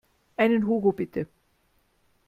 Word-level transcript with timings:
Einen 0.35 0.65
Hugo 0.65 0.93
bitte. 0.93 1.27